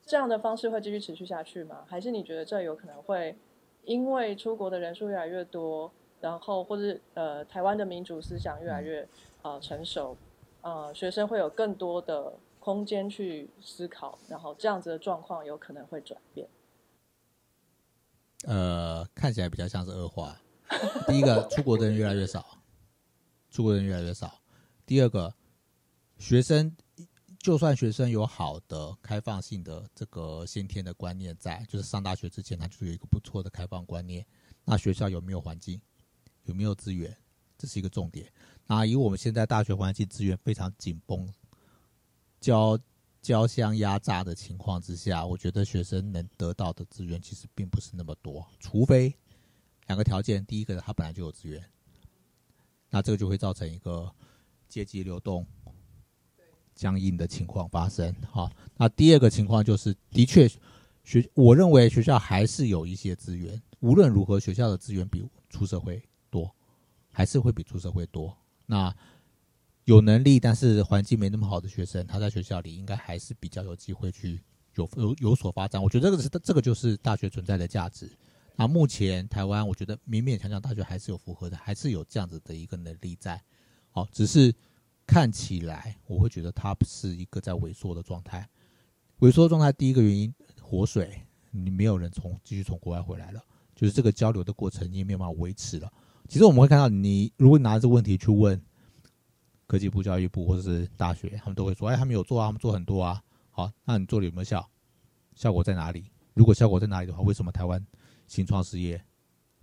[0.06, 1.86] 这样的方式会继续持续下去吗？
[1.88, 3.38] 还是你觉得这有可能会
[3.86, 9.08] 因为出国的人数越来越多，然后或者呃台湾的民主思想越来越
[9.42, 10.18] 呃成熟，
[10.62, 16.48] 呃学生会有更多的空间去思考，然后这样子的状况有可能会转变？
[18.46, 20.42] 呃，看起来比较像是恶化。
[21.08, 22.46] 第一个，出国的人越来越少，
[23.50, 24.42] 出国的人越来越少。
[24.86, 25.34] 第二个。
[26.18, 26.76] 学生
[27.40, 34.26] 就算学生有好的开放性的这个先天的观念在，就是上大学之前他就有一个不错的开放观念。
[34.66, 35.80] 那学校有没有环境，
[36.44, 37.16] 有没有资源，
[37.58, 38.30] 这是一个重点。
[38.66, 41.32] 那以我们现在大学环境资源非常紧绷、
[42.42, 42.78] 交
[43.22, 48.46] 交相压榨的情况之下，我觉得学生能得到的资源其实并不是那么多。
[48.60, 49.16] 除非
[49.86, 51.64] 两个条件：第一个，他本来就有资源，
[52.90, 54.14] 那这个就会造成一个
[54.68, 55.48] 阶级流动。
[56.78, 60.48] 僵硬的情况发生，好，那第二个情况就是，的确，
[61.04, 66.56] 学我认为学校还是有一些资源，无论如何，学校的资源比出社会多，
[67.12, 68.38] 还是会比出社会多。
[68.68, 68.96] 那
[69.86, 74.40] 有能力但是环境没那么好的学生，他在学校里应该还是比较有机会去
[74.76, 75.82] 有有有所发展。
[75.82, 78.08] 我觉得这个是这个就是大学存在的价值。
[78.56, 83.42] 那目前台湾，我觉得勉勉强强大学还是有符合的，还是有这样子的一个能力在，
[83.90, 84.54] 好，只是。
[85.08, 88.48] 看起来我会觉得它是一个在萎缩的状态，
[89.22, 93.42] 萎缩状态第一个原因，活水，你没有人从继续从国外回来了，
[93.74, 95.92] 就是这个交流的过程你也没有办法维持了。
[96.28, 98.62] 其实我们会看到，你如果拿这个问题去问
[99.66, 104.70] 科技部、教育部或者是大学，他们都会说：“哎，他们有做啊，他们做很多啊。”好，那你做的有没有效？
[105.36, 106.12] 效果在哪里？
[106.34, 107.84] 如果效果在哪里的话，为什么台湾
[108.28, 109.02] 新创事业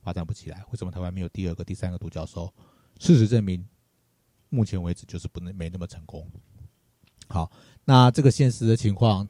[0.00, 0.64] 发展不起来？
[0.70, 2.52] 为什么台湾没有第二个、第三个独角兽？
[2.98, 3.64] 事实证明。
[4.55, 6.31] 目前为止就是不能没那么成功。
[7.29, 7.51] 好，
[7.85, 9.27] 那这个现实的情况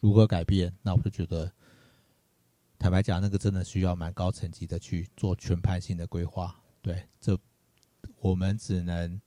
[0.00, 0.74] 如何改变？
[0.82, 1.52] 那我就觉得，
[2.78, 6.58] 坦白讲，那个真的需要蛮高层级的去做全盘性的规划。
[6.82, 7.38] 对，这
[8.20, 9.20] 我们只能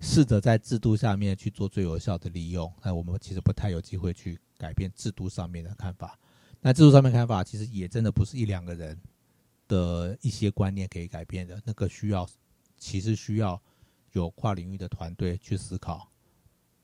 [0.00, 2.72] 试着在制度下面去做最有效的利用。
[2.82, 6.18] 那我们其实不太有机会去改变制度上面的看法。
[6.60, 8.98] 那制度上面看法，其实也真的不是一两个人
[9.68, 12.28] 的一些观念可以改变的，那个需要
[12.78, 13.60] 其实需要
[14.18, 16.10] 有跨领域的团队去思考，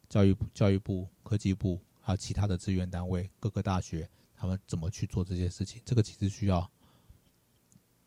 [0.09, 5.81] 教育、教育部、科技部还有其他的资源单位、各个大学，他们怎么去做这些事情？
[5.85, 6.71] 这个其实需要，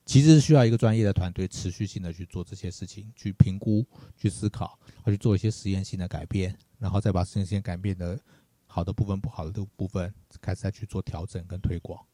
[0.06, 3.86] 其实是需要一个专业的团队持续性的去做这些事情，去评估、
[4.16, 8.20] 去思考，而去做一些实验性的改变，然后再把实验性改变的
[8.68, 12.06] 好的部分、不好的部分开始再去做调整跟推广。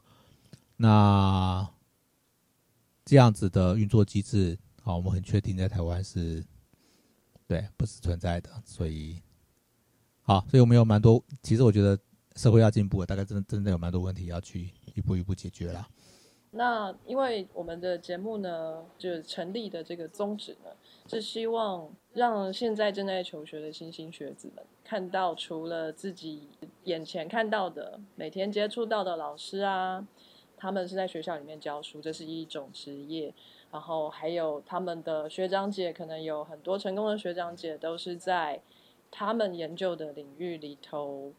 [0.77, 1.69] 那
[3.03, 6.45] 这样子的运作机制，啊，我们很确定在台湾是，
[7.51, 9.21] 对，不是存在的，所以，
[10.21, 11.99] 好，所以我们有蛮多，其实我觉得
[12.37, 15.85] 社会要进步，大概真的真的有蛮多问题要去一步一步解决啦。
[16.51, 20.69] 那因为我们的节目呢，就是成立的这个宗旨呢，
[21.07, 26.47] 是希望让现在正在求学的新兴学子们看到，除了自己
[26.85, 30.07] 眼前看到的、每天接触到的老师啊，
[30.55, 33.33] 他们是在学校里面教书，这是一种职业。
[33.71, 38.61] 然后还有他们的学长姐，可能有很多成功的学长姐，都是在
[39.09, 41.33] 他们研究的领域里头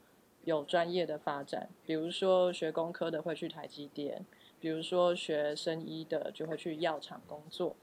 [0.44, 1.68] 有专业的发展。
[1.84, 4.24] 比如说学工科的会去台积电。
[4.62, 7.74] 比如说学生医的就会去药厂工作，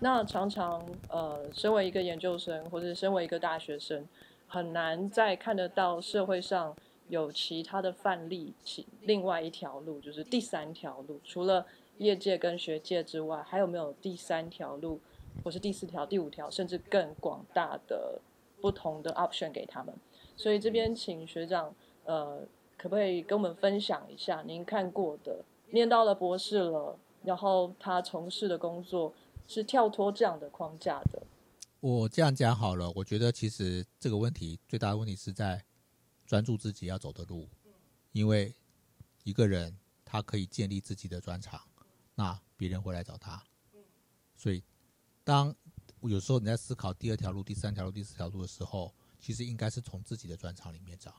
[0.00, 4.08] 那常常呃，身为一个研究生或者身为一个大学生，
[4.48, 6.74] 很难再看得到社会上
[7.10, 11.66] 有其他的范例，其另外一条路就是第三条路，除了
[11.98, 15.00] 业界跟学界之外，还有没有第三条路，
[15.44, 18.20] 或是第四条、第五条，甚至更广大的
[18.60, 19.94] 不同的 option 给他们？
[20.36, 21.74] 所以这边请学长
[22.04, 22.42] 呃，
[22.76, 25.44] 可不可以跟我们分享一下您看过的？
[25.70, 29.14] 念到了博士了，然后他从事的工作
[29.46, 31.22] 是跳脱这样的框架的。
[31.80, 35.64] 我这样讲好了，我觉得其实这个问题最大的问题是在
[36.26, 37.48] 专注自己要走的路，
[38.12, 38.54] 因为
[39.24, 41.60] 一个人他可以建立自己的专长，
[42.22, 43.42] 那别人会来找他。
[44.36, 44.62] 所以，
[45.24, 45.54] 当
[46.02, 51.14] 有时候你在思考第二条路、第三条路、第四条路的时候，其实应该是从自己的专长里面找，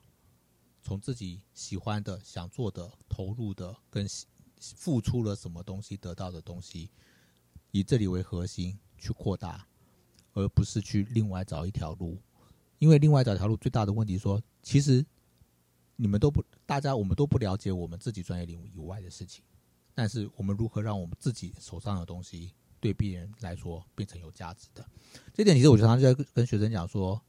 [0.82, 4.08] 从自己喜欢的、想做的、投入的跟。
[4.78, 6.90] 付出了什么东西，得到的东西，
[7.72, 9.68] 以这里为核心去扩大，
[10.32, 12.18] 而不是去另外找一条路。
[12.80, 15.06] 因为另外找条路最大的问题说，其实
[15.98, 19.44] 你们都不，大家我们都不了解我们自己专业领域以外的事情。
[19.94, 24.86] 但是我们如何让我们自己手上的东西对别人来说变成有价值的？
[25.34, 27.22] 这点其实我常常就在跟学生讲说，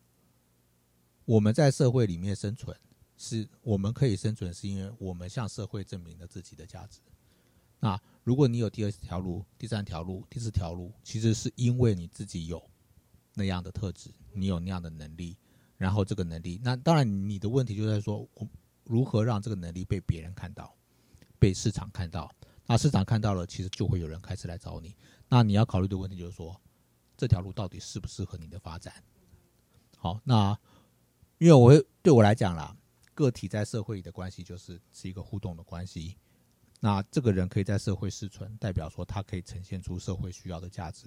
[1.24, 2.76] 我们在社会里面生存，
[3.16, 7.00] 是我们可以生存，是因为我们向社会证明了自己的价值。
[7.80, 12.62] 那如果你有第二条路、第三条路、第四条路，其实是因为你自己有
[13.34, 15.36] 那样的特质，你有那样的能力，
[15.76, 18.48] 然后这个能力，那当然你的问题就在说，我
[18.84, 20.74] 如何让这个能力被别人看到，
[21.38, 22.32] 被市场看到？
[22.66, 24.94] 那市场看到了，其实就会有人开始来找你。
[25.28, 26.58] 那你要考虑的问题就是说，
[27.16, 28.94] 这条路到底适不适合你的发展？
[29.96, 30.58] 好，那
[31.38, 32.76] 因为我会对我来讲啦，
[33.14, 36.16] 个体在社会里的关系就是是一个互动的关系。
[36.80, 41.06] 那这个人可以在社会生存，代表说他可以呈现出社会需要的价值。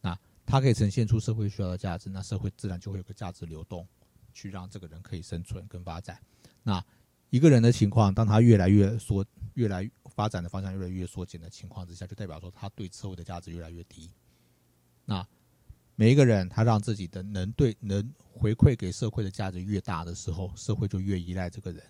[0.00, 3.86] 那他可以呈现出社会需要的价值，那社会自然就会有个价值流动，
[4.32, 6.18] 去让这个人可以生存跟发展。
[6.62, 6.82] 那
[7.30, 14.10] 一个人的情况，当他越来越缩，越来发展的方向越来越缩减的情况之下，就代表说他对社会的价值越来越低。
[15.04, 15.26] 那
[15.94, 21.82] 每一个人他让自己的能对能回馈给社会的价值越大的时候，社会就越依赖这个人。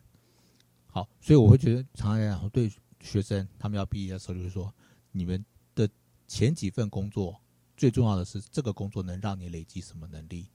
[0.86, 2.70] 好，所以我会觉得，常常来讲对。
[3.00, 4.74] 学生他们要毕业的时候，就是说，
[5.12, 5.88] 你们的
[6.26, 7.40] 前几份工作
[7.76, 10.48] 最重要的是这个工作能让你累积什么能力？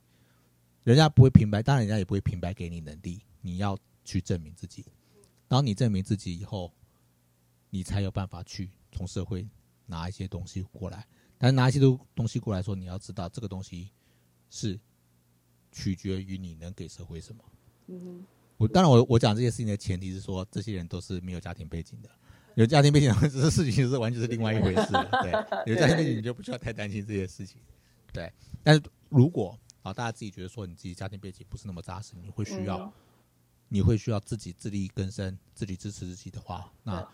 [0.82, 4.84] 人家不会平白，当然人家也不会平白给你能力，你要去证明自己。
[5.48, 6.72] 当你证明自己以后，
[7.70, 9.48] 你才有办法去从社会
[9.86, 11.06] 拿一些东西过来。
[11.38, 13.90] 但是拿一些东东西过来说，你要知道这个东西
[14.50, 14.78] 是
[15.72, 17.44] 取决于你能给社会什么。
[17.86, 18.24] 嗯
[18.56, 22.08] 我当然我我讲这些事情的前提是说，这些人都是没有家庭背景的。
[22.54, 24.92] 有家庭背景，这个事情是完全是另外一回事。
[25.22, 25.32] 对，
[25.66, 27.60] 有家庭背景你就不需要太担心这些事情。
[28.12, 28.32] 对，
[28.62, 32.90] 但是如果啊，大家自己觉得说你自己家庭背景不是那么扎实，你会需要，
[33.74, 37.04] 你会需要自己自力更生、自己支持自己的话，那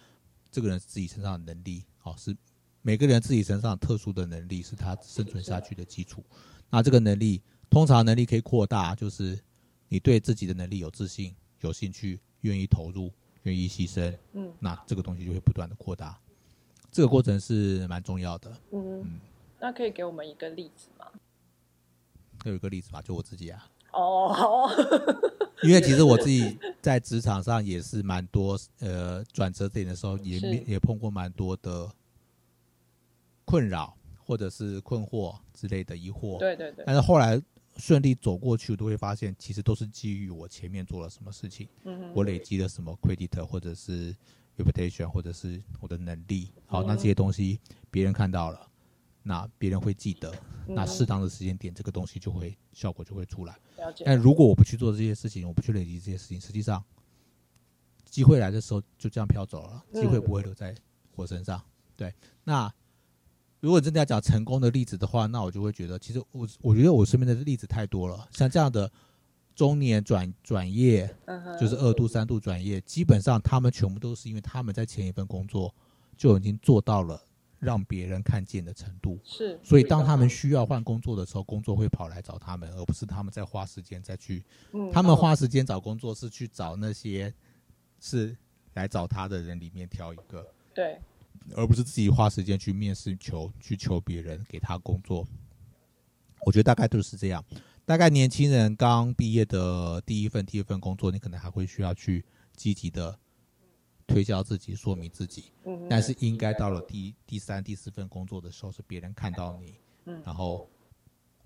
[0.50, 2.36] 这个人自己身上的能力，好是
[2.82, 6.22] 每个人自己身上特殊的能力，是他生存下去的基础。
[6.68, 7.40] 那这个能力，
[7.70, 9.40] 通常能力可以扩大，就是
[9.88, 13.10] 你对自己的能力有自信、有兴趣、愿意投入。
[13.44, 16.20] 愿意牺牲，嗯，那这个东西就会不断的扩大，
[16.92, 19.20] 这个过程是蛮重要的，嗯嗯，
[19.58, 21.06] 那可以给我们一个例子吗？
[22.44, 24.70] 有一个例子吧，就我自己啊，哦，
[25.62, 31.90] 因为其实我自己在职场上也是蛮多呃转折点的时候，也也碰过蛮多的
[33.44, 36.38] 困扰或者是困惑之类的疑惑。
[36.38, 37.40] 对对对，但是后来
[37.76, 44.14] 顺利走过去，都会发现其实都是基于我前面做了什么事情，嗯哼，我累积了什么 credit 或者是
[44.58, 46.52] reputation 或者是我的能力。
[46.66, 47.58] 好，嗯那这些东西
[47.90, 48.69] 别人看到了，
[49.22, 50.32] 那别人会记得，
[50.66, 53.54] 那嗯适当的时间点，这个东西就会效果就会出来。
[54.04, 56.82] 但如果我不去做这些事情，我不去累积这些事情，实际上
[58.04, 60.00] 机会来的时候就这样飘走了，嗯。
[60.00, 60.74] 机会不会留在
[61.14, 61.60] 我身上。
[61.96, 62.14] 对，
[62.44, 62.72] 那
[63.60, 68.90] 如果真的要讲成功的例子的话，那我就会觉得，其实我我觉得我身边的例子太多了，像这样的
[69.54, 71.14] 中年转转业，
[71.60, 75.74] 就是二度、三度转业，基本上他们全部都是因为他们在前一份工作
[76.16, 77.22] 就已经做到了
[77.60, 84.42] 让别人看见的程度，是，所以当他们需要换工作的时候，工作会跑来找他们，而不是他们在花时间再去。
[84.72, 87.32] 嗯他们花时间找工作是去找那些
[88.00, 88.34] 是
[88.72, 90.98] 来找他的人里面挑一个，对，
[91.54, 95.26] 而不是自己花时间去面试求去求别人给他工作。
[96.46, 97.44] 我觉得大概都是这样。
[97.84, 102.24] 大概年轻人刚毕业的第一份、第二份工作，你可能还会需要去
[102.56, 103.18] 积极的
[104.10, 105.52] 推销自己、说明自己。
[105.64, 110.68] 嗯，但是应该到了第第三、第四份工作的时候，是别人看到你，嗯然后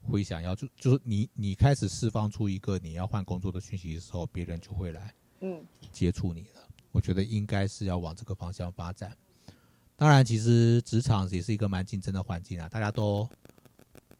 [0.02, 5.62] 会想要就就是你你开始释放出一个你要换工作的讯息的时候，别人就会来嗯
[5.92, 6.68] 接触你了。
[6.90, 9.16] 我觉得应该是要往这个方向发展。
[9.96, 13.28] 当然，其实职场也是一个蛮竞争的环境啊，大家都，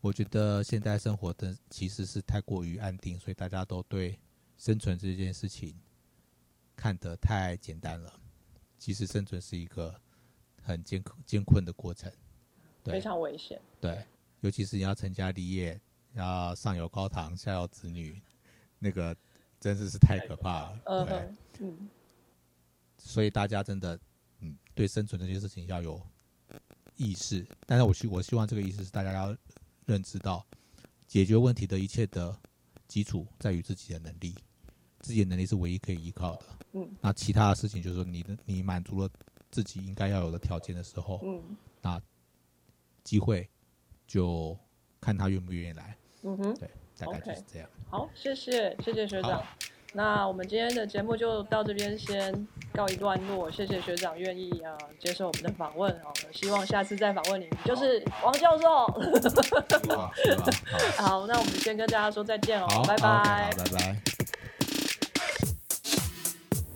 [0.00, 4.18] 我觉得现在生活的其实是太过于安定，所以大家都对
[4.56, 5.74] 生存这件事情
[6.76, 8.12] 看得太简单了。
[8.84, 9.98] 其实生存是一个
[10.62, 12.12] 很艰苦艰困的过程，
[12.82, 14.04] 对非常危险，对，
[14.42, 15.80] 尤其是你要成家立业，
[16.12, 18.20] 要上有高堂，下有子女，
[18.78, 19.16] 那个
[19.58, 20.78] 真的是太可怕了。
[20.84, 20.84] 对。
[20.84, 21.88] 嗯哼，嗯
[22.98, 23.98] 所以大家真的，
[24.40, 25.98] 嗯，对生存这件事情要有
[26.96, 27.42] 意识。
[27.64, 29.34] 但是我希我希望这个意识是大家要
[29.86, 30.44] 认知到，
[31.06, 32.38] 解决问题的一切的
[32.86, 34.34] 基础在于自己的能力，
[35.04, 36.42] 自己的能力是唯一可以依靠的。
[36.72, 39.08] 嗯那其他的事情就是说你的你满足了
[39.50, 41.42] 自己应该要有的条件的时候，嗯
[41.82, 42.00] 那
[43.04, 43.46] 机会
[44.06, 44.56] 就
[45.00, 45.94] 看他愿不愿意来。
[46.22, 46.54] 嗯哼。
[46.54, 47.68] 对，大概就是这样。
[47.90, 49.42] 好，谢谢谢谢学长。
[49.96, 58.86] 那我们今天的节目就到这边先告一段落，谢谢学长愿意啊、呃接受我们的访问啊，希望下次再访问你，就是王教授。
[60.98, 63.64] 好，那我们先跟大家说再见哦拜拜好，。
[63.64, 64.02] 拜拜。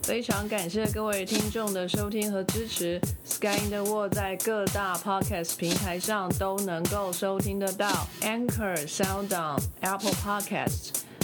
[0.09, 2.99] 非常感谢各位听众的收听和支持。
[3.27, 11.03] Sky in the World 在各大 podcast 平台上都能够收听得到，Anchor、SoundOn、Apple Podcasts